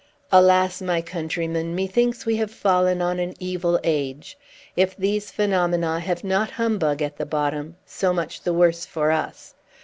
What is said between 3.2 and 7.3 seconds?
evil age! If these phenomena have not humbug at the